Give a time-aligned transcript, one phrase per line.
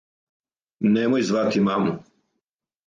[0.95, 1.97] Немој звати маму.